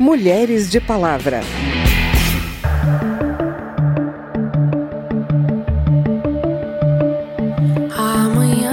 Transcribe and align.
Mulheres 0.00 0.70
de 0.70 0.80
Palavra. 0.80 1.42
Amanhã 7.94 8.72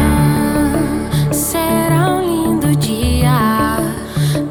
será 1.33 2.15
um 2.15 2.21
lindo 2.21 2.73
dia 2.77 3.77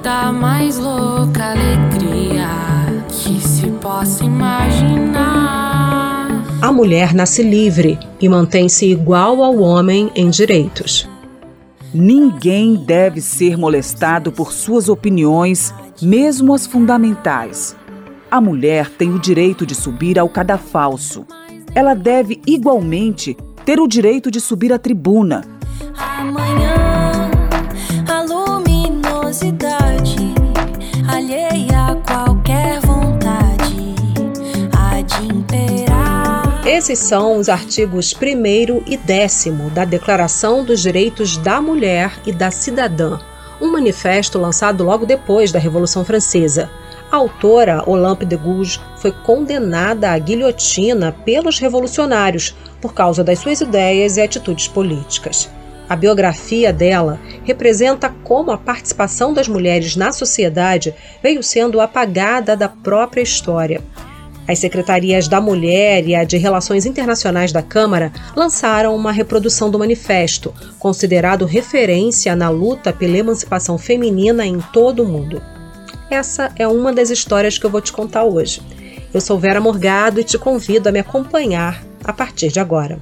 da 0.02 0.30
mais 0.30 0.76
louca 0.76 1.52
alegria 1.52 2.46
que 3.08 3.40
se 3.40 3.68
possa 3.80 4.22
imaginar. 4.22 6.28
A 6.60 6.70
mulher 6.70 7.14
nasce 7.14 7.42
livre 7.42 7.98
e 8.20 8.28
mantém-se 8.28 8.84
igual 8.84 9.42
ao 9.42 9.58
homem 9.60 10.10
em 10.14 10.28
direitos. 10.28 11.08
Ninguém 11.98 12.74
deve 12.76 13.22
ser 13.22 13.56
molestado 13.56 14.30
por 14.30 14.52
suas 14.52 14.86
opiniões, 14.90 15.72
mesmo 16.02 16.52
as 16.52 16.66
fundamentais. 16.66 17.74
A 18.30 18.38
mulher 18.38 18.90
tem 18.90 19.14
o 19.14 19.18
direito 19.18 19.64
de 19.64 19.74
subir 19.74 20.18
ao 20.18 20.28
cadafalso. 20.28 21.24
Ela 21.74 21.94
deve 21.94 22.38
igualmente 22.46 23.34
ter 23.64 23.80
o 23.80 23.88
direito 23.88 24.30
de 24.30 24.42
subir 24.42 24.74
à 24.74 24.78
tribuna. 24.78 25.42
Amanhã 25.96 26.75
Esses 36.76 36.98
são 36.98 37.38
os 37.38 37.48
artigos 37.48 38.12
1 38.12 38.82
e 38.86 38.98
10 38.98 39.46
da 39.72 39.86
Declaração 39.86 40.62
dos 40.62 40.82
Direitos 40.82 41.38
da 41.38 41.58
Mulher 41.58 42.20
e 42.26 42.32
da 42.32 42.50
Cidadã, 42.50 43.18
um 43.58 43.72
manifesto 43.72 44.38
lançado 44.38 44.84
logo 44.84 45.06
depois 45.06 45.50
da 45.50 45.58
Revolução 45.58 46.04
Francesa. 46.04 46.70
A 47.10 47.16
autora, 47.16 47.82
Olympe 47.88 48.26
de 48.26 48.36
Gouges, 48.36 48.78
foi 48.98 49.10
condenada 49.10 50.10
à 50.10 50.18
guilhotina 50.18 51.12
pelos 51.24 51.58
revolucionários 51.58 52.54
por 52.78 52.92
causa 52.92 53.24
das 53.24 53.38
suas 53.38 53.62
ideias 53.62 54.18
e 54.18 54.20
atitudes 54.20 54.68
políticas. 54.68 55.48
A 55.88 55.96
biografia 55.96 56.74
dela 56.74 57.18
representa 57.42 58.14
como 58.22 58.50
a 58.50 58.58
participação 58.58 59.32
das 59.32 59.48
mulheres 59.48 59.96
na 59.96 60.12
sociedade 60.12 60.94
veio 61.22 61.42
sendo 61.42 61.80
apagada 61.80 62.54
da 62.54 62.68
própria 62.68 63.22
história. 63.22 63.82
As 64.48 64.58
secretarias 64.60 65.26
da 65.26 65.40
Mulher 65.40 66.06
e 66.06 66.14
a 66.14 66.22
de 66.22 66.36
Relações 66.36 66.86
Internacionais 66.86 67.52
da 67.52 67.62
Câmara 67.62 68.12
lançaram 68.36 68.94
uma 68.94 69.10
reprodução 69.10 69.70
do 69.70 69.78
manifesto, 69.78 70.54
considerado 70.78 71.44
referência 71.44 72.36
na 72.36 72.48
luta 72.48 72.92
pela 72.92 73.18
emancipação 73.18 73.76
feminina 73.76 74.46
em 74.46 74.60
todo 74.72 75.02
o 75.02 75.06
mundo. 75.06 75.42
Essa 76.08 76.52
é 76.56 76.66
uma 76.68 76.92
das 76.92 77.10
histórias 77.10 77.58
que 77.58 77.66
eu 77.66 77.70
vou 77.70 77.80
te 77.80 77.92
contar 77.92 78.22
hoje. 78.22 78.62
Eu 79.12 79.20
sou 79.20 79.38
Vera 79.38 79.60
Morgado 79.60 80.20
e 80.20 80.24
te 80.24 80.38
convido 80.38 80.88
a 80.88 80.92
me 80.92 81.00
acompanhar 81.00 81.82
a 82.04 82.12
partir 82.12 82.52
de 82.52 82.60
agora. 82.60 82.98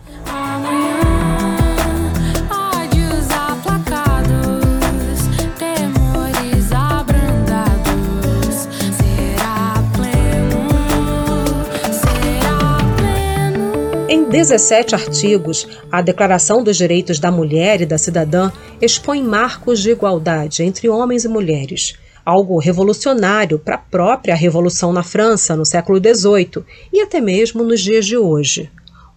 17 14.34 14.96
artigos, 14.96 15.64
a 15.92 16.02
Declaração 16.02 16.60
dos 16.60 16.77
Direitos 16.77 17.20
da 17.20 17.30
Mulher 17.30 17.80
e 17.80 17.86
da 17.86 17.96
Cidadã 17.96 18.50
expõe 18.82 19.22
marcos 19.22 19.80
de 19.80 19.92
igualdade 19.92 20.64
entre 20.64 20.88
homens 20.88 21.24
e 21.24 21.28
mulheres, 21.28 21.94
algo 22.27 22.58
revolucionário 22.58 23.60
para 23.60 23.77
a 23.77 23.78
própria 23.78 24.34
Revolução 24.34 24.92
na 24.92 25.05
França 25.05 25.55
no 25.55 25.64
século 25.64 26.00
XVIII 26.00 26.64
e 26.92 27.00
até 27.00 27.20
mesmo 27.20 27.62
nos 27.62 27.80
dias 27.80 28.06
de 28.06 28.16
hoje. 28.16 28.68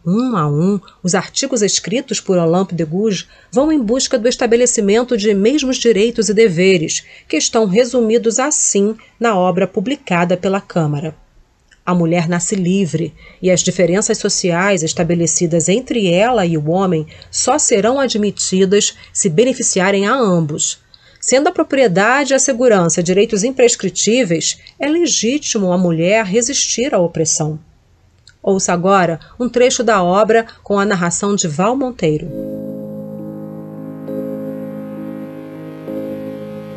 Um 0.05 0.37
a 0.37 0.47
um, 0.47 0.79
os 1.01 1.15
artigos 1.15 1.63
escritos 1.63 2.21
por 2.21 2.37
Olympe 2.37 2.75
de 2.75 2.85
Gouges 2.85 3.27
vão 3.51 3.71
em 3.71 3.81
busca 3.81 4.19
do 4.19 4.27
estabelecimento 4.27 5.17
de 5.17 5.33
mesmos 5.33 5.77
direitos 5.77 6.29
e 6.29 6.33
deveres, 6.33 7.03
que 7.27 7.37
estão 7.37 7.65
resumidos 7.65 8.37
assim 8.37 8.95
na 9.19 9.35
obra 9.35 9.65
publicada 9.65 10.37
pela 10.37 10.61
Câmara. 10.61 11.15
A 11.87 11.95
mulher 11.95 12.27
nasce 12.27 12.53
livre 12.53 13.13
e 13.41 13.49
as 13.49 13.61
diferenças 13.61 14.17
sociais 14.17 14.83
estabelecidas 14.83 15.69
entre 15.69 16.11
ela 16.11 16.45
e 16.45 16.57
o 16.57 16.69
homem 16.69 17.07
só 17.31 17.57
serão 17.57 17.97
admitidas 17.97 18.93
se 19.13 19.29
beneficiarem 19.29 20.05
a 20.05 20.13
ambos. 20.13 20.83
Sendo 21.21 21.47
a 21.47 21.51
propriedade 21.53 22.33
e 22.33 22.35
a 22.35 22.39
segurança 22.39 23.01
direitos 23.01 23.41
imprescritíveis, 23.41 24.59
é 24.77 24.89
legítimo 24.89 25.71
a 25.71 25.77
mulher 25.77 26.25
resistir 26.25 26.93
à 26.93 26.99
opressão. 26.99 27.57
Ouça 28.43 28.73
agora 28.73 29.17
um 29.39 29.47
trecho 29.47 29.81
da 29.81 30.03
obra 30.03 30.45
com 30.61 30.77
a 30.77 30.83
narração 30.83 31.37
de 31.37 31.47
Val 31.47 31.77
Monteiro. 31.77 32.27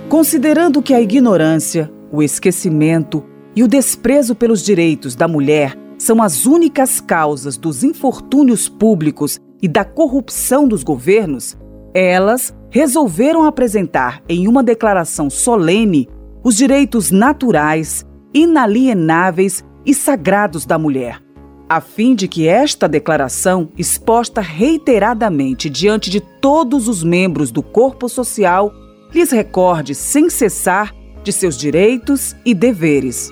Considerando 0.08 0.80
que 0.80 0.94
a 0.94 1.00
ignorância, 1.00 1.90
o 2.12 2.22
esquecimento 2.22 3.24
e 3.54 3.62
o 3.62 3.68
desprezo 3.68 4.34
pelos 4.34 4.62
direitos 4.62 5.14
da 5.14 5.26
mulher 5.26 5.76
são 5.98 6.22
as 6.22 6.46
únicas 6.46 7.00
causas 7.00 7.56
dos 7.56 7.84
infortúnios 7.84 8.68
públicos 8.68 9.38
e 9.60 9.68
da 9.68 9.84
corrupção 9.84 10.66
dos 10.66 10.82
governos, 10.82 11.56
elas 11.92 12.54
resolveram 12.70 13.44
apresentar 13.44 14.22
em 14.28 14.48
uma 14.48 14.62
declaração 14.62 15.28
solene 15.28 16.08
os 16.42 16.56
direitos 16.56 17.10
naturais, 17.10 18.06
inalienáveis 18.32 19.62
e 19.84 19.92
sagrados 19.92 20.64
da 20.64 20.78
mulher, 20.78 21.20
a 21.68 21.80
fim 21.80 22.14
de 22.14 22.28
que 22.28 22.48
esta 22.48 22.88
declaração, 22.88 23.68
exposta 23.76 24.40
reiteradamente 24.40 25.68
diante 25.68 26.08
de 26.08 26.20
todos 26.20 26.88
os 26.88 27.02
membros 27.04 27.50
do 27.50 27.62
corpo 27.62 28.08
social, 28.08 28.72
lhes 29.12 29.30
recorde 29.30 29.94
sem 29.94 30.30
cessar 30.30 30.94
de 31.22 31.32
seus 31.32 31.58
direitos 31.58 32.34
e 32.44 32.54
deveres. 32.54 33.30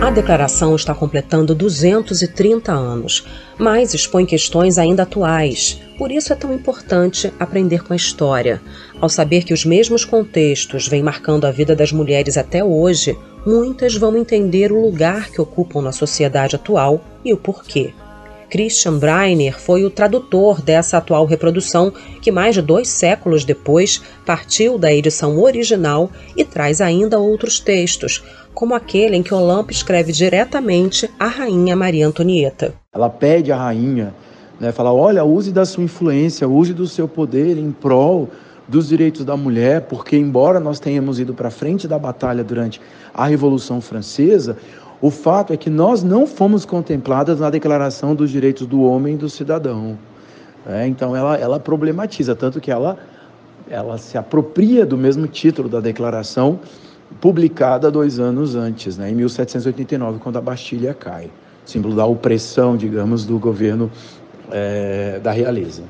A 0.00 0.10
declaração 0.10 0.76
está 0.76 0.94
completando 0.94 1.56
230 1.56 2.70
anos, 2.72 3.26
mas 3.58 3.92
expõe 3.92 4.24
questões 4.24 4.78
ainda 4.78 5.02
atuais. 5.02 5.80
Por 5.98 6.12
isso 6.12 6.32
é 6.32 6.36
tão 6.36 6.54
importante 6.54 7.32
aprender 7.38 7.82
com 7.82 7.92
a 7.92 7.96
história. 7.96 8.62
Ao 9.00 9.08
saber 9.08 9.42
que 9.42 9.52
os 9.52 9.64
mesmos 9.64 10.04
contextos 10.04 10.86
vêm 10.86 11.02
marcando 11.02 11.46
a 11.46 11.50
vida 11.50 11.74
das 11.74 11.90
mulheres 11.90 12.36
até 12.36 12.62
hoje, 12.62 13.18
muitas 13.44 13.96
vão 13.96 14.16
entender 14.16 14.70
o 14.70 14.80
lugar 14.80 15.30
que 15.30 15.40
ocupam 15.40 15.82
na 15.82 15.90
sociedade 15.90 16.54
atual 16.54 17.04
e 17.24 17.32
o 17.32 17.36
porquê. 17.36 17.92
Christian 18.48 18.98
Breiner 18.98 19.60
foi 19.60 19.84
o 19.84 19.90
tradutor 19.90 20.62
dessa 20.62 20.96
atual 20.96 21.26
reprodução, 21.26 21.92
que 22.22 22.32
mais 22.32 22.54
de 22.54 22.62
dois 22.62 22.88
séculos 22.88 23.44
depois 23.44 24.00
partiu 24.24 24.78
da 24.78 24.92
edição 24.92 25.38
original 25.38 26.10
e 26.34 26.44
traz 26.44 26.80
ainda 26.80 27.18
outros 27.18 27.60
textos, 27.60 28.22
como 28.58 28.74
aquele 28.74 29.14
em 29.14 29.22
que 29.22 29.32
Olympe 29.32 29.72
escreve 29.72 30.10
diretamente 30.10 31.08
à 31.16 31.28
rainha 31.28 31.76
Maria 31.76 32.08
Antonieta. 32.08 32.74
Ela 32.92 33.08
pede 33.08 33.52
à 33.52 33.56
rainha, 33.56 34.12
né, 34.58 34.72
fala, 34.72 34.92
olha, 34.92 35.22
use 35.22 35.52
da 35.52 35.64
sua 35.64 35.84
influência, 35.84 36.48
use 36.48 36.74
do 36.74 36.84
seu 36.84 37.06
poder 37.06 37.56
em 37.56 37.70
prol 37.70 38.28
dos 38.66 38.88
direitos 38.88 39.24
da 39.24 39.36
mulher, 39.36 39.82
porque 39.82 40.16
embora 40.16 40.58
nós 40.58 40.80
tenhamos 40.80 41.20
ido 41.20 41.32
para 41.32 41.50
frente 41.50 41.86
da 41.86 42.00
batalha 42.00 42.42
durante 42.42 42.80
a 43.14 43.28
Revolução 43.28 43.80
Francesa, 43.80 44.56
o 45.00 45.08
fato 45.08 45.52
é 45.52 45.56
que 45.56 45.70
nós 45.70 46.02
não 46.02 46.26
fomos 46.26 46.64
contempladas 46.64 47.38
na 47.38 47.50
Declaração 47.50 48.12
dos 48.12 48.28
Direitos 48.28 48.66
do 48.66 48.82
Homem 48.82 49.14
e 49.14 49.18
do 49.18 49.30
Cidadão. 49.30 49.96
É, 50.66 50.84
então 50.84 51.14
ela, 51.14 51.36
ela 51.36 51.60
problematiza, 51.60 52.34
tanto 52.34 52.60
que 52.60 52.72
ela, 52.72 52.98
ela 53.70 53.98
se 53.98 54.18
apropria 54.18 54.84
do 54.84 54.96
mesmo 54.96 55.28
título 55.28 55.68
da 55.68 55.78
declaração 55.78 56.58
publicada 57.20 57.90
dois 57.90 58.18
anos 58.18 58.54
antes, 58.54 58.96
né, 58.96 59.10
em 59.10 59.14
1789, 59.14 60.18
quando 60.18 60.36
a 60.36 60.40
Bastilha 60.40 60.94
cai, 60.94 61.30
símbolo 61.64 61.94
da 61.94 62.04
opressão, 62.04 62.76
digamos, 62.76 63.24
do 63.24 63.38
governo 63.38 63.90
é, 64.50 65.20
da 65.22 65.30
realeza. 65.32 65.82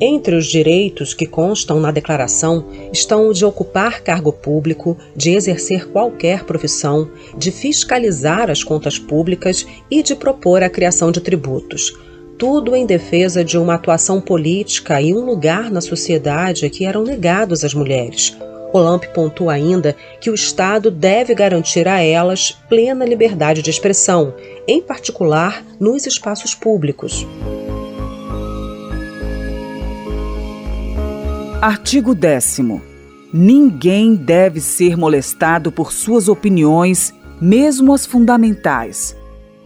Entre 0.00 0.36
os 0.36 0.46
direitos 0.46 1.14
que 1.14 1.24
constam 1.24 1.80
na 1.80 1.90
declaração 1.90 2.66
estão 2.92 3.28
o 3.28 3.32
de 3.32 3.44
ocupar 3.44 4.02
cargo 4.02 4.32
público, 4.32 4.98
de 5.16 5.30
exercer 5.30 5.88
qualquer 5.88 6.44
profissão, 6.44 7.08
de 7.38 7.50
fiscalizar 7.50 8.50
as 8.50 8.62
contas 8.62 8.98
públicas 8.98 9.66
e 9.90 10.02
de 10.02 10.14
propor 10.14 10.62
a 10.62 10.68
criação 10.68 11.10
de 11.10 11.20
tributos. 11.20 11.96
Tudo 12.38 12.74
em 12.74 12.84
defesa 12.84 13.44
de 13.44 13.56
uma 13.56 13.74
atuação 13.74 14.20
política 14.20 15.00
e 15.00 15.14
um 15.14 15.24
lugar 15.24 15.70
na 15.70 15.80
sociedade 15.80 16.68
que 16.68 16.84
eram 16.84 17.04
negados 17.04 17.64
às 17.64 17.72
mulheres. 17.72 18.36
Olamp 18.72 19.04
pontua 19.14 19.52
ainda 19.52 19.94
que 20.20 20.30
o 20.30 20.34
Estado 20.34 20.90
deve 20.90 21.32
garantir 21.32 21.86
a 21.86 22.00
elas 22.00 22.50
plena 22.68 23.04
liberdade 23.04 23.62
de 23.62 23.70
expressão, 23.70 24.34
em 24.66 24.82
particular 24.82 25.64
nos 25.78 26.06
espaços 26.06 26.56
públicos. 26.56 27.24
Artigo 31.62 32.16
10. 32.16 32.58
Ninguém 33.32 34.16
deve 34.16 34.60
ser 34.60 34.96
molestado 34.96 35.70
por 35.70 35.92
suas 35.92 36.28
opiniões, 36.28 37.14
mesmo 37.40 37.94
as 37.94 38.04
fundamentais. 38.04 39.16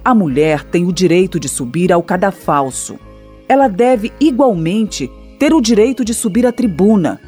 A 0.08 0.14
mulher 0.14 0.64
tem 0.64 0.86
o 0.86 0.92
direito 0.92 1.38
de 1.38 1.50
subir 1.50 1.92
ao 1.92 2.02
cadafalso. 2.02 2.98
Ela 3.46 3.68
deve 3.68 4.10
igualmente 4.18 5.06
ter 5.38 5.52
o 5.52 5.60
direito 5.60 6.02
de 6.02 6.14
subir 6.14 6.46
à 6.46 6.50
tribuna, 6.50 7.20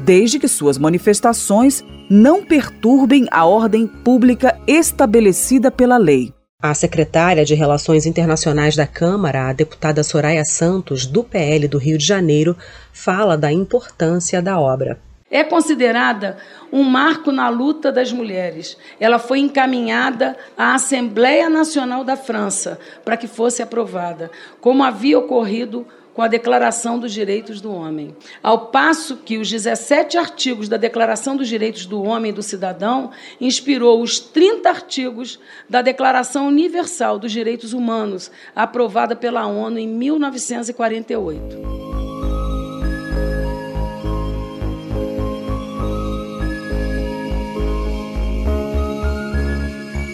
desde 0.00 0.38
que 0.38 0.46
suas 0.46 0.76
manifestações 0.76 1.82
não 2.10 2.44
perturbem 2.44 3.26
a 3.30 3.46
ordem 3.46 3.86
pública 3.86 4.54
estabelecida 4.66 5.70
pela 5.70 5.96
lei. 5.96 6.30
A 6.62 6.74
secretária 6.74 7.42
de 7.42 7.54
Relações 7.54 8.04
Internacionais 8.04 8.76
da 8.76 8.86
Câmara, 8.86 9.48
a 9.48 9.54
deputada 9.54 10.02
Soraya 10.02 10.44
Santos, 10.44 11.06
do 11.06 11.24
PL 11.24 11.66
do 11.66 11.78
Rio 11.78 11.96
de 11.96 12.04
Janeiro, 12.04 12.54
fala 12.92 13.38
da 13.38 13.50
importância 13.50 14.42
da 14.42 14.60
obra. 14.60 15.00
É 15.30 15.42
considerada 15.42 16.38
um 16.72 16.84
marco 16.84 17.32
na 17.32 17.48
luta 17.48 17.90
das 17.90 18.12
mulheres. 18.12 18.76
Ela 19.00 19.18
foi 19.18 19.40
encaminhada 19.40 20.36
à 20.56 20.74
Assembleia 20.74 21.50
Nacional 21.50 22.04
da 22.04 22.16
França 22.16 22.78
para 23.04 23.16
que 23.16 23.26
fosse 23.26 23.60
aprovada, 23.60 24.30
como 24.60 24.84
havia 24.84 25.18
ocorrido 25.18 25.84
com 26.14 26.22
a 26.22 26.28
Declaração 26.28 26.98
dos 26.98 27.12
Direitos 27.12 27.60
do 27.60 27.74
Homem. 27.74 28.16
Ao 28.42 28.68
passo 28.68 29.18
que 29.18 29.36
os 29.36 29.50
17 29.50 30.16
artigos 30.16 30.66
da 30.66 30.78
Declaração 30.78 31.36
dos 31.36 31.46
Direitos 31.46 31.84
do 31.84 32.02
Homem 32.02 32.30
e 32.30 32.34
do 32.34 32.42
Cidadão 32.42 33.10
inspirou 33.38 34.00
os 34.00 34.18
30 34.18 34.66
artigos 34.66 35.38
da 35.68 35.82
Declaração 35.82 36.48
Universal 36.48 37.18
dos 37.18 37.32
Direitos 37.32 37.74
Humanos, 37.74 38.30
aprovada 38.54 39.14
pela 39.14 39.46
ONU 39.46 39.78
em 39.78 39.86
1948. 39.86 41.85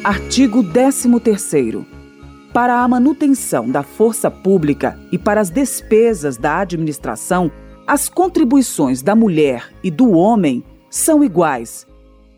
Artigo 0.04 0.64
13 0.64 1.08
para 2.52 2.82
a 2.82 2.88
manutenção 2.88 3.70
da 3.70 3.84
força 3.84 4.28
pública 4.28 4.98
e 5.12 5.16
para 5.18 5.40
as 5.40 5.48
despesas 5.48 6.36
da 6.36 6.58
administração, 6.58 7.52
as 7.86 8.08
contribuições 8.08 9.00
da 9.00 9.14
mulher 9.14 9.72
e 9.80 9.92
do 9.92 10.10
homem 10.10 10.64
são 10.90 11.22
iguais. 11.22 11.86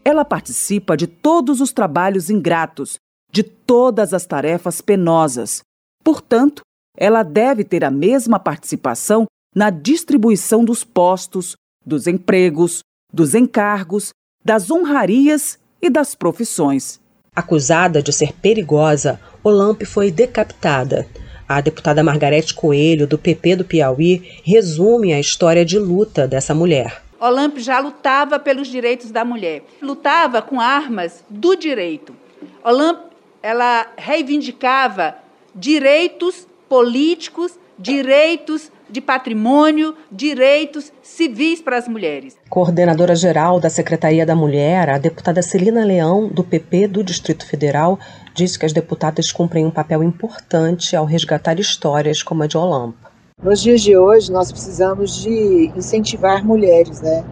Ela 0.05 0.27
participa 0.27 0.95
de 0.95 1.07
todos 1.07 1.63
os 1.63 1.73
trabalhos 1.73 2.29
ingratos, 2.29 2.99
de 3.33 3.43
todas 3.43 4.13
as 4.13 4.27
tarefas 4.27 4.83
penosas. 4.83 5.63
Portanto, 6.05 6.61
ela 6.95 7.23
deve 7.23 7.65
ter 7.65 7.83
a 7.83 7.91
mesma 7.91 8.39
participação 8.39 9.25
na 9.57 9.71
distribuição 9.71 10.67
dos 10.67 10.85
postos, 10.85 11.57
dos 11.85 12.07
empregos, 12.07 12.81
dos 13.11 13.35
encargos, 13.35 14.11
das 14.45 14.71
honrarias 14.71 15.59
e 15.81 15.89
das 15.89 16.15
profissões. 16.15 17.03
Acusada 17.35 18.03
de 18.03 18.13
ser 18.13 18.33
perigosa, 18.33 19.21
Olamp 19.43 19.83
foi 19.85 20.11
decapitada. 20.11 21.07
A 21.49 21.61
deputada 21.61 22.03
Margarete 22.03 22.55
Coelho, 22.55 23.07
do 23.07 23.19
PP 23.19 23.57
do 23.57 23.65
Piauí, 23.65 24.41
resume 24.45 25.13
a 25.13 25.21
história 25.21 25.65
de 25.65 25.79
luta 25.79 26.27
dessa 26.29 26.55
mulher. 26.55 27.03
Olamp 27.21 27.59
já 27.59 27.79
lutava 27.81 28.39
pelos 28.39 28.69
direitos 28.69 29.11
da 29.11 29.25
mulher, 29.25 29.65
lutava 29.81 30.41
com 30.41 30.61
armas 30.61 31.25
do 31.29 31.57
direito. 31.57 32.15
Olamp 32.63 33.13
ela 33.43 33.93
reivindicava 33.97 35.17
direitos 35.55 36.47
políticos, 36.69 37.59
direitos 37.79 38.71
de 38.95 39.01
patrimônio, 39.01 39.97
direitos 40.09 40.93
civis 41.03 41.61
para 41.61 41.77
as 41.77 41.89
mulheres. 41.89 42.37
Coordenadora 42.49 43.17
geral 43.17 43.59
da 43.59 43.69
Secretaria 43.69 44.25
da 44.25 44.37
Mulher, 44.37 44.89
a 44.89 44.99
deputada 44.99 45.43
Celina 45.43 45.85
Leão, 45.85 46.29
do 46.29 46.45
PP 46.45 46.87
do 46.87 47.03
Distrito 47.03 47.45
Federal, 47.45 47.99
disse 48.33 48.57
que 48.57 48.65
as 48.65 48.73
deputadas 48.73 49.33
cumprem 49.33 49.67
um 49.67 49.71
papel 49.71 50.01
importante 50.01 50.95
ao 50.95 51.05
resgatar 51.05 51.59
histórias 51.59 52.23
como 52.23 52.45
a 52.45 52.47
de 52.47 52.57
Olampo. 52.57 53.11
Nos 53.43 53.61
dias 53.61 53.83
de 53.83 53.97
hoje, 53.97 54.31
nós 54.31 54.53
precisamos 54.53 55.21
de 55.21 55.73
incentivar 55.75 56.45
mulheres, 56.45 57.01
né? 57.01 57.25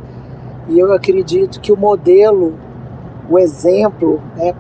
E 0.69 0.81
eu 0.81 0.93
acredito 0.93 1.61
que 1.61 1.71
o 1.71 1.77
modelo, 1.77 2.59
o 3.31 3.39
exemplo, 3.39 4.21
né, 4.37 4.53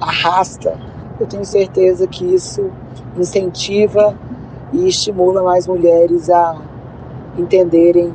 arrasta. 0.00 0.78
Eu 1.18 1.26
tenho 1.26 1.44
certeza 1.44 2.06
que 2.06 2.24
isso 2.24 2.70
incentiva 3.16 4.16
e 4.72 4.88
estimula 4.88 5.42
mais 5.42 5.66
mulheres 5.66 6.28
a 6.30 6.60
entenderem 7.38 8.12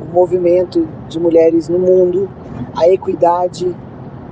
o 0.00 0.12
movimento 0.12 0.88
de 1.08 1.20
mulheres 1.20 1.68
no 1.68 1.78
mundo, 1.78 2.30
a 2.76 2.88
equidade, 2.88 3.74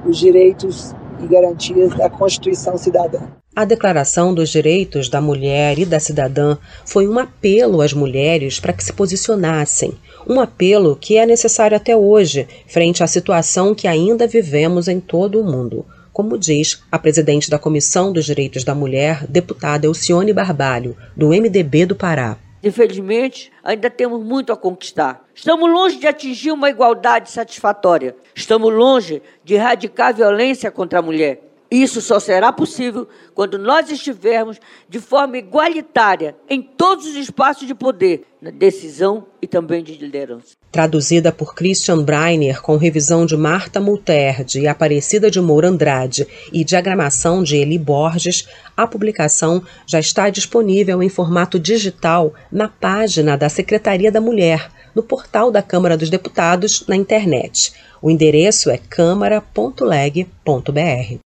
os 0.07 0.17
direitos 0.17 0.95
e 1.23 1.27
garantias 1.27 1.95
da 1.95 2.09
Constituição 2.09 2.77
Cidadã. 2.77 3.21
A 3.55 3.65
Declaração 3.65 4.33
dos 4.33 4.51
Direitos 4.51 5.09
da 5.09 5.21
Mulher 5.21 5.79
e 5.79 5.85
da 5.85 5.99
Cidadã 5.99 6.57
foi 6.85 7.09
um 7.09 7.19
apelo 7.19 7.81
às 7.81 7.93
mulheres 7.93 8.61
para 8.61 8.73
que 8.73 8.85
se 8.85 8.93
posicionassem, 8.93 9.95
um 10.29 10.41
apelo 10.41 10.95
que 10.95 11.17
é 11.17 11.27
necessário 11.27 11.77
até 11.77 11.97
hoje, 11.97 12.47
frente 12.69 13.03
à 13.03 13.07
situação 13.07 13.75
que 13.75 13.89
ainda 13.89 14.29
vivemos 14.29 14.87
em 14.87 15.01
todo 15.01 15.41
o 15.41 15.45
mundo 15.45 15.85
como 16.19 16.37
diz 16.37 16.83
a 16.91 16.99
presidente 16.99 17.49
da 17.49 17.61
Comissão 17.61 18.13
dos 18.13 18.25
Direitos 18.25 18.65
da 18.65 18.75
Mulher, 18.75 19.25
deputada 19.29 19.87
Elcione 19.87 20.33
Barbalho, 20.33 20.97
do 21.17 21.29
MDB 21.29 21.87
do 21.87 21.95
Pará. 21.95 22.37
Infelizmente, 22.61 23.53
ainda 23.63 23.89
temos 23.89 24.25
muito 24.25 24.53
a 24.53 24.57
conquistar. 24.57 25.25
Estamos 25.33 25.71
longe 25.71 25.97
de 25.97 26.09
atingir 26.09 26.51
uma 26.51 26.69
igualdade 26.69 27.31
satisfatória. 27.31 28.17
Estamos 28.35 28.75
longe 28.75 29.23
de 29.45 29.55
erradicar 29.55 30.09
a 30.09 30.13
violência 30.13 30.73
contra 30.73 30.99
a 30.99 31.03
mulher. 31.03 31.48
Isso 31.71 32.01
só 32.01 32.19
será 32.19 32.51
possível 32.51 33.07
quando 33.35 33.59
nós 33.59 33.91
estivermos 33.91 34.59
de 34.89 34.99
forma 34.99 35.37
igualitária 35.37 36.35
em 36.49 36.63
todos 36.63 37.07
os 37.07 37.15
espaços 37.15 37.67
de 37.67 37.75
poder, 37.75 38.25
na 38.41 38.51
decisão 38.51 39.27
e 39.43 39.47
também 39.47 39.83
de 39.83 39.93
liderança. 39.95 40.57
Traduzida 40.73 41.31
por 41.31 41.55
Christian 41.55 42.03
Breiner, 42.03 42.63
com 42.63 42.79
revisão 42.79 43.27
de 43.27 43.37
Marta 43.37 43.81
Multerde 43.81 44.61
e 44.61 44.67
Aparecida 44.67 45.31
de 45.31 45.43
Moura 45.43 45.69
Andrade 45.69 46.27
e 46.53 46.65
diagramação 46.65 47.43
de 47.43 47.57
Eli 47.57 47.79
Borges, 47.79 48.49
a 48.75 48.87
publicação 48.87 49.63
já 49.87 50.01
está 50.01 50.31
disponível 50.31 51.03
em 51.03 51.11
formato 51.11 51.59
digital 51.59 52.33
na 52.51 52.69
página 52.69 53.37
da 53.37 53.51
Secretaria 53.51 54.11
da 54.11 54.23
Mulher, 54.23 54.71
no 54.95 55.03
portal 55.03 55.51
da 55.51 55.63
Câmara 55.63 55.99
dos 55.99 56.09
Deputados, 56.09 56.87
na 56.87 56.97
internet. 56.97 57.75
O 58.01 58.11
endereço 58.11 58.71
é 58.71 58.79
câmara.leg.br. 58.79 61.28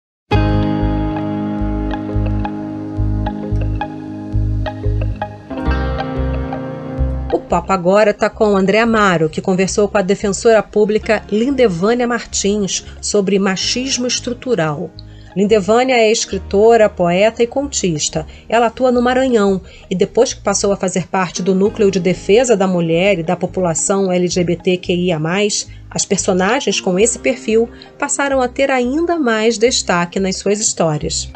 papo 7.47 7.73
agora 7.73 8.11
está 8.11 8.29
com 8.29 8.57
André 8.57 8.81
Amaro, 8.81 9.29
que 9.29 9.41
conversou 9.41 9.89
com 9.89 9.97
a 9.97 10.03
defensora 10.03 10.63
pública 10.63 11.23
Lindevânia 11.31 12.07
Martins 12.07 12.85
sobre 13.01 13.39
machismo 13.39 14.07
estrutural. 14.07 14.91
Lindevânia 15.37 15.95
é 15.95 16.11
escritora, 16.11 16.89
poeta 16.89 17.43
e 17.43 17.47
contista. 17.47 18.27
Ela 18.49 18.67
atua 18.67 18.91
no 18.91 19.03
Maranhão 19.03 19.61
e 19.91 19.95
depois 19.95 20.33
que 20.33 20.41
passou 20.41 20.73
a 20.73 20.77
fazer 20.77 21.09
parte 21.09 21.43
do 21.43 21.55
núcleo 21.55 21.91
de 21.91 22.01
defesa 22.01 22.57
da 22.57 22.67
mulher 22.67 23.19
e 23.19 23.23
da 23.23 23.37
população 23.37 24.11
LGBTQIA+, 24.11 25.21
as 25.91 26.05
personagens 26.07 26.81
com 26.81 26.99
esse 26.99 27.19
perfil 27.19 27.69
passaram 27.99 28.41
a 28.41 28.49
ter 28.49 28.71
ainda 28.71 29.19
mais 29.19 29.59
destaque 29.59 30.19
nas 30.19 30.37
suas 30.37 30.59
histórias. 30.59 31.31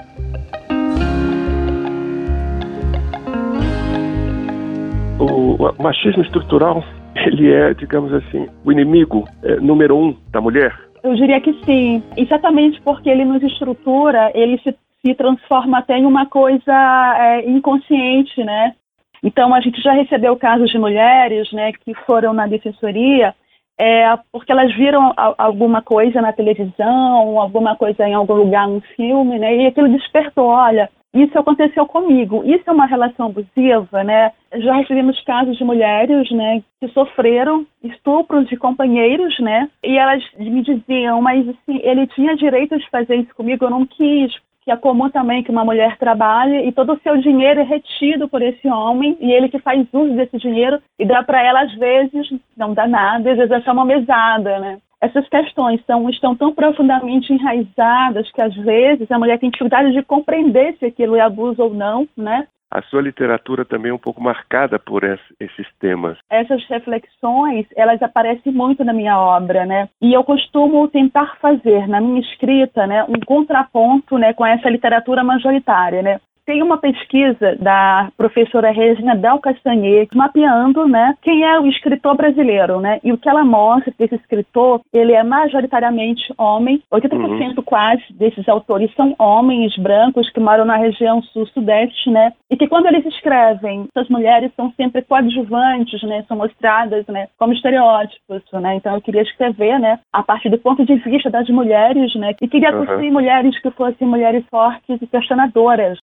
O 5.68 5.82
machismo 5.82 6.22
estrutural 6.22 6.82
ele 7.14 7.52
é, 7.52 7.74
digamos 7.74 8.12
assim, 8.12 8.48
o 8.64 8.72
inimigo 8.72 9.24
é, 9.42 9.56
número 9.56 9.96
um 9.96 10.16
da 10.30 10.40
mulher? 10.40 10.74
Eu 11.02 11.14
diria 11.14 11.40
que 11.40 11.52
sim, 11.64 12.02
exatamente 12.16 12.80
porque 12.82 13.08
ele 13.08 13.24
nos 13.24 13.42
estrutura, 13.42 14.30
ele 14.34 14.58
se, 14.58 14.74
se 15.04 15.14
transforma 15.14 15.78
até 15.78 15.96
em 15.98 16.04
uma 16.04 16.26
coisa 16.26 17.16
é, 17.18 17.48
inconsciente, 17.48 18.42
né? 18.44 18.74
Então 19.22 19.54
a 19.54 19.60
gente 19.60 19.80
já 19.82 19.92
recebeu 19.92 20.36
casos 20.36 20.70
de 20.70 20.78
mulheres, 20.78 21.50
né, 21.52 21.72
que 21.72 21.94
foram 22.06 22.32
na 22.32 22.46
defensoria 22.46 23.34
é, 23.80 24.14
porque 24.30 24.52
elas 24.52 24.74
viram 24.76 25.14
alguma 25.38 25.80
coisa 25.80 26.20
na 26.20 26.34
televisão, 26.34 27.40
alguma 27.40 27.74
coisa 27.76 28.06
em 28.06 28.12
algum 28.12 28.34
lugar, 28.34 28.68
um 28.68 28.82
filme, 28.94 29.38
né? 29.38 29.56
E 29.56 29.66
aquilo 29.66 29.88
despertou, 29.88 30.48
olha, 30.48 30.90
Isso 31.12 31.36
aconteceu 31.38 31.86
comigo. 31.86 32.42
Isso 32.44 32.62
é 32.68 32.72
uma 32.72 32.86
relação 32.86 33.26
abusiva, 33.26 34.04
né? 34.04 34.32
Já 34.54 34.74
recebemos 34.74 35.20
casos 35.24 35.56
de 35.56 35.64
mulheres, 35.64 36.30
né, 36.30 36.62
que 36.80 36.88
sofreram 36.88 37.66
estupros 37.82 38.48
de 38.48 38.56
companheiros, 38.56 39.38
né? 39.40 39.68
E 39.82 39.98
elas 39.98 40.22
me 40.38 40.62
diziam, 40.62 41.20
mas 41.20 41.48
assim, 41.48 41.80
ele 41.82 42.06
tinha 42.08 42.36
direito 42.36 42.78
de 42.78 42.88
fazer 42.90 43.16
isso 43.16 43.34
comigo, 43.34 43.64
eu 43.64 43.70
não 43.70 43.86
quis. 43.86 44.32
Que 44.62 44.70
é 44.70 44.76
comum 44.76 45.08
também 45.08 45.42
que 45.42 45.50
uma 45.50 45.64
mulher 45.64 45.96
trabalhe 45.96 46.68
e 46.68 46.72
todo 46.72 46.92
o 46.92 47.00
seu 47.00 47.16
dinheiro 47.16 47.60
é 47.60 47.64
retido 47.64 48.28
por 48.28 48.42
esse 48.42 48.68
homem 48.68 49.16
e 49.18 49.32
ele 49.32 49.48
que 49.48 49.58
faz 49.58 49.86
uso 49.92 50.14
desse 50.14 50.36
dinheiro 50.36 50.80
e 50.98 51.06
dá 51.06 51.22
para 51.22 51.42
ela 51.42 51.62
às 51.62 51.74
vezes, 51.74 52.28
não 52.56 52.74
dá 52.74 52.86
nada, 52.86 53.30
às 53.30 53.38
vezes 53.38 53.50
é 53.50 53.60
só 53.62 53.72
uma 53.72 53.86
mesada, 53.86 54.58
né? 54.58 54.78
Essas 55.00 55.28
questões 55.28 55.80
são, 55.86 56.08
estão 56.10 56.36
tão 56.36 56.52
profundamente 56.52 57.32
enraizadas 57.32 58.30
que 58.32 58.42
às 58.42 58.54
vezes 58.54 59.10
a 59.10 59.18
mulher 59.18 59.38
tem 59.38 59.50
dificuldade 59.50 59.92
de 59.92 60.02
compreender 60.02 60.76
se 60.78 60.86
aquilo 60.86 61.16
é 61.16 61.20
abuso 61.20 61.62
ou 61.62 61.72
não, 61.72 62.06
né? 62.16 62.46
A 62.72 62.82
sua 62.82 63.02
literatura 63.02 63.64
também 63.64 63.90
é 63.90 63.94
um 63.94 63.98
pouco 63.98 64.22
marcada 64.22 64.78
por 64.78 65.02
esses 65.02 65.66
temas. 65.80 66.16
Essas 66.30 66.64
reflexões, 66.66 67.66
elas 67.74 68.00
aparecem 68.00 68.52
muito 68.52 68.84
na 68.84 68.92
minha 68.92 69.18
obra, 69.18 69.66
né? 69.66 69.88
E 70.00 70.12
eu 70.12 70.22
costumo 70.22 70.86
tentar 70.86 71.36
fazer 71.40 71.88
na 71.88 72.00
minha 72.00 72.20
escrita, 72.20 72.86
né, 72.86 73.04
um 73.08 73.18
contraponto, 73.26 74.16
né, 74.18 74.32
com 74.34 74.46
essa 74.46 74.70
literatura 74.70 75.24
majoritária, 75.24 76.00
né? 76.00 76.20
Tem 76.50 76.64
uma 76.64 76.78
pesquisa 76.78 77.54
da 77.60 78.10
professora 78.16 78.72
Regina 78.72 79.14
Del 79.14 79.38
Castanhet 79.38 80.08
mapeando, 80.12 80.84
né, 80.88 81.14
quem 81.22 81.44
é 81.44 81.60
o 81.60 81.66
escritor 81.68 82.16
brasileiro, 82.16 82.80
né? 82.80 82.98
E 83.04 83.12
o 83.12 83.16
que 83.16 83.28
ela 83.28 83.44
mostra 83.44 83.92
que 83.92 84.02
esse 84.02 84.16
escritor, 84.16 84.80
ele 84.92 85.12
é 85.12 85.22
majoritariamente 85.22 86.34
homem, 86.36 86.82
80% 86.92 87.56
uhum. 87.56 87.62
quase 87.62 88.02
desses 88.10 88.48
autores 88.48 88.92
são 88.96 89.14
homens 89.16 89.76
brancos 89.76 90.28
que 90.30 90.40
moram 90.40 90.64
na 90.64 90.76
região 90.76 91.22
sul-sudeste, 91.22 92.10
né? 92.10 92.32
E 92.50 92.56
que 92.56 92.66
quando 92.66 92.86
eles 92.86 93.06
escrevem, 93.06 93.86
essas 93.94 94.08
mulheres 94.08 94.50
são 94.56 94.72
sempre 94.72 95.02
coadjuvantes, 95.02 96.02
né? 96.02 96.24
São 96.26 96.36
mostradas, 96.36 97.06
né, 97.06 97.28
como 97.38 97.52
estereótipos, 97.52 98.42
né? 98.54 98.74
Então 98.74 98.96
eu 98.96 99.00
queria 99.00 99.22
escrever, 99.22 99.78
né, 99.78 100.00
a 100.12 100.20
partir 100.24 100.48
do 100.48 100.58
ponto 100.58 100.84
de 100.84 100.96
vista 100.96 101.30
das 101.30 101.48
mulheres, 101.48 102.12
né? 102.16 102.34
E 102.42 102.48
queria 102.48 102.72
uhum. 102.72 102.86
construir 102.86 103.12
mulheres 103.12 103.56
que 103.62 103.70
fossem 103.70 104.08
mulheres 104.08 104.44
fortes 104.50 105.00
e 105.00 105.06
questionadoras. 105.06 105.96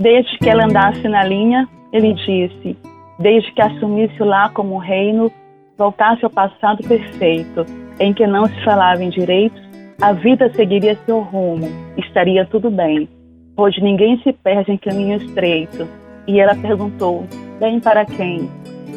Desde 0.00 0.38
que 0.38 0.48
ela 0.48 0.64
andasse 0.64 1.06
na 1.06 1.22
linha, 1.24 1.68
ele 1.92 2.14
disse, 2.14 2.74
desde 3.18 3.52
que 3.52 3.60
assumisse 3.60 4.18
lá 4.20 4.48
como 4.48 4.78
reino, 4.78 5.30
voltasse 5.76 6.24
ao 6.24 6.30
passado 6.30 6.82
perfeito, 6.88 7.66
em 8.00 8.14
que 8.14 8.26
não 8.26 8.46
se 8.46 8.64
falava 8.64 9.04
em 9.04 9.10
direitos, 9.10 9.60
a 10.00 10.14
vida 10.14 10.50
seguiria 10.54 10.96
seu 11.04 11.20
rumo, 11.20 11.68
estaria 11.98 12.46
tudo 12.46 12.70
bem, 12.70 13.06
pois 13.54 13.76
ninguém 13.82 14.18
se 14.22 14.32
perde 14.32 14.72
em 14.72 14.78
caminho 14.78 15.18
estreito. 15.18 15.86
E 16.26 16.40
ela 16.40 16.54
perguntou, 16.54 17.26
bem 17.58 17.78
para 17.78 18.06
quem? 18.06 18.48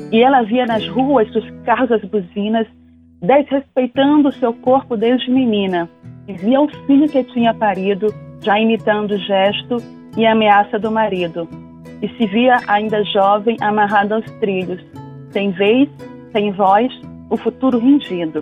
E 0.10 0.24
ela 0.24 0.42
via 0.44 0.66
nas 0.66 0.88
ruas 0.88 1.28
os 1.36 1.50
carros 1.66 1.92
as 1.92 2.02
buzinas, 2.06 2.66
desrespeitando 3.22 4.32
seu 4.32 4.54
corpo 4.54 4.96
desde 4.96 5.30
menina, 5.30 5.90
via 6.26 6.62
o 6.62 6.70
filho 6.86 7.10
que 7.10 7.26
tinha 7.26 7.54
parido, 7.54 8.08
já 8.42 8.58
imitando 8.58 9.12
o 9.12 9.18
gesto 9.18 10.03
e 10.18 10.26
ameaça 10.26 10.78
do 10.78 10.92
marido, 10.92 11.48
e 12.02 12.08
se 12.10 12.26
via 12.28 12.58
ainda 12.68 13.04
jovem 13.06 13.58
amarrado 13.62 14.16
aos 14.16 14.26
trilhos, 14.40 14.84
sem 15.32 15.52
vez, 15.52 15.90
sem 16.32 16.52
voz, 16.52 16.92
o 17.30 17.38
futuro 17.38 17.80
rendido, 17.80 18.40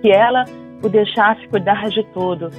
que 0.00 0.10
ela 0.10 0.44
o 0.82 0.88
deixasse 0.88 1.46
cuidar 1.48 1.88
de 1.88 2.04
tudo, 2.12 2.50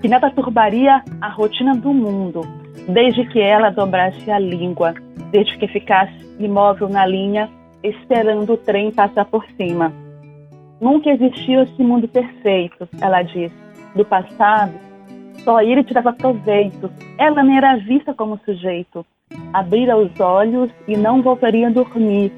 que 0.00 0.08
nada 0.08 0.30
turbaria 0.30 1.02
a 1.20 1.28
rotina 1.28 1.74
do 1.74 1.92
mundo, 1.92 2.42
desde 2.88 3.26
que 3.26 3.40
ela 3.40 3.70
dobrasse 3.70 4.30
a 4.30 4.38
língua, 4.38 4.94
desde 5.30 5.58
que 5.58 5.68
ficasse 5.68 6.14
imóvel 6.38 6.88
na 6.88 7.04
linha, 7.04 7.50
esperando 7.82 8.54
o 8.54 8.56
trem 8.56 8.90
passar 8.90 9.26
por 9.26 9.44
cima. 9.56 9.92
Nunca 10.80 11.10
existiu 11.10 11.62
esse 11.62 11.82
mundo 11.82 12.08
perfeito, 12.08 12.88
ela 13.00 13.22
disse, 13.22 13.54
do 13.94 14.04
passado 14.04 14.89
só 15.44 15.60
ele 15.60 15.84
tirava 15.84 16.12
proveito. 16.12 16.90
Ela 17.18 17.42
nem 17.42 17.56
era 17.56 17.76
vista 17.76 18.14
como 18.14 18.40
sujeito. 18.44 19.04
Abrira 19.52 19.96
os 19.96 20.18
olhos 20.18 20.70
e 20.88 20.96
não 20.96 21.22
voltaria 21.22 21.68
a 21.68 21.70
dormir, 21.70 22.32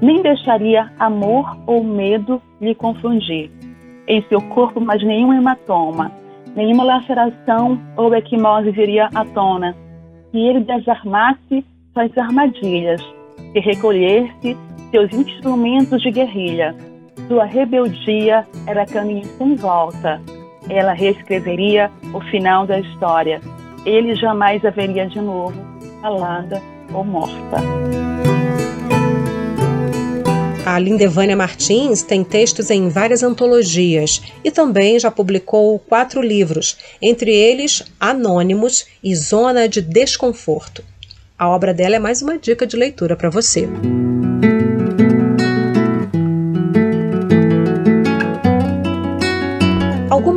nem 0.00 0.22
deixaria 0.22 0.92
amor 0.98 1.56
ou 1.66 1.84
medo 1.84 2.42
lhe 2.60 2.74
confundir. 2.74 3.50
Em 4.08 4.22
seu 4.28 4.40
corpo, 4.48 4.80
mais 4.80 5.02
nenhum 5.04 5.32
hematoma, 5.32 6.10
nenhuma 6.56 6.82
laceração 6.82 7.78
ou 7.96 8.14
equimose 8.14 8.70
viria 8.70 9.08
à 9.14 9.24
tona. 9.24 9.76
Que 10.32 10.38
ele 10.38 10.60
desarmasse 10.60 11.64
suas 11.92 12.16
armadilhas, 12.18 13.02
que 13.52 13.60
recolhesse 13.60 14.56
seus 14.90 15.12
instrumentos 15.12 16.02
de 16.02 16.10
guerrilha. 16.10 16.74
Sua 17.28 17.44
rebeldia 17.44 18.44
era 18.66 18.86
caminho 18.86 19.24
sem 19.24 19.54
volta 19.54 20.20
ela 20.68 20.92
reescreveria 20.92 21.90
o 22.12 22.20
final 22.30 22.66
da 22.66 22.78
história. 22.78 23.40
Ele 23.84 24.14
jamais 24.14 24.64
haveria 24.64 25.06
de 25.06 25.20
novo 25.20 25.54
calada 26.00 26.60
ou 26.92 27.04
morta. 27.04 27.56
A 30.64 30.78
Lindevânia 30.78 31.36
Martins 31.36 32.02
tem 32.02 32.22
textos 32.22 32.70
em 32.70 32.88
várias 32.88 33.22
antologias 33.22 34.22
e 34.44 34.50
também 34.50 34.98
já 34.98 35.10
publicou 35.10 35.78
quatro 35.80 36.22
livros, 36.22 36.78
entre 37.00 37.34
eles 37.34 37.82
Anônimos 37.98 38.86
e 39.02 39.14
Zona 39.14 39.68
de 39.68 39.82
Desconforto. 39.82 40.84
A 41.36 41.48
obra 41.48 41.74
dela 41.74 41.96
é 41.96 41.98
mais 41.98 42.22
uma 42.22 42.38
dica 42.38 42.64
de 42.64 42.76
leitura 42.76 43.16
para 43.16 43.28
você. 43.28 43.68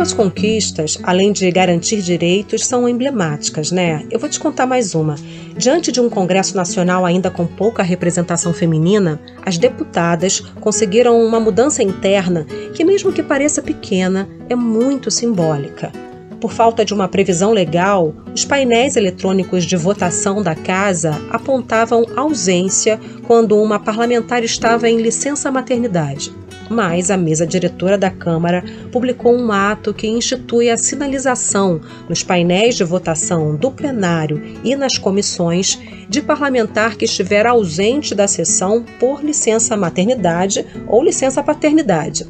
Algumas 0.06 0.14
conquistas, 0.14 1.00
além 1.02 1.32
de 1.32 1.50
garantir 1.50 2.00
direitos, 2.00 2.64
são 2.64 2.88
emblemáticas, 2.88 3.72
né? 3.72 4.06
Eu 4.12 4.20
vou 4.20 4.30
te 4.30 4.40
contar 4.40 4.68
mais 4.68 4.94
uma. 4.94 5.16
Diante 5.58 5.92
de 5.92 6.00
um 6.00 6.12
Congresso 6.12 6.56
Nacional 6.56 7.04
ainda 7.04 7.32
com 7.32 7.48
pouca 7.48 7.82
representação 7.82 8.54
feminina, 8.54 9.20
as 9.44 9.58
deputadas 9.58 10.42
conseguiram 10.62 11.20
uma 11.20 11.40
mudança 11.40 11.82
interna 11.82 12.46
que, 12.76 12.86
mesmo 12.86 13.12
que 13.12 13.24
pareça 13.24 13.64
pequena, 13.64 14.30
é 14.48 14.56
muito 14.56 15.10
simbólica. 15.10 15.92
Por 16.40 16.52
falta 16.52 16.86
de 16.86 16.94
uma 16.94 17.08
previsão 17.08 17.52
legal, 17.52 18.14
os 18.32 18.46
painéis 18.46 18.96
eletrônicos 18.96 19.66
de 19.66 19.76
votação 19.76 20.44
da 20.44 20.54
casa 20.54 21.20
apontavam 21.32 22.06
ausência 22.16 23.00
quando 23.26 23.60
uma 23.60 23.80
parlamentar 23.80 24.44
estava 24.44 24.88
em 24.88 25.02
licença 25.02 25.50
maternidade 25.50 26.32
mas 26.70 27.12
a 27.12 27.18
mesa 27.18 27.46
diretora 27.46 27.98
da 27.98 28.10
Câmara 28.10 28.64
publicou 28.92 29.36
um 29.36 29.52
ato 29.52 29.94
que 29.94 30.08
institui 30.08 30.70
a 30.70 30.78
sinalização 30.78 31.82
nos 32.10 32.24
painéis 32.24 32.76
de 32.76 32.84
votação 32.84 33.56
do 33.56 33.72
plenário 33.72 34.42
e 34.64 34.76
nas 34.76 34.98
comissões 34.98 35.80
de 36.10 36.22
parlamentar 36.22 36.96
que 36.96 37.06
estiver 37.06 37.46
ausente 37.46 38.14
da 38.14 38.28
sessão 38.28 38.84
por 39.00 39.24
licença 39.24 39.76
maternidade 39.78 40.66
ou 40.88 41.04
licença 41.04 41.44
paternidade. 41.44 42.26